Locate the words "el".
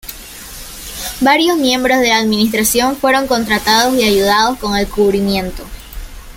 4.75-4.87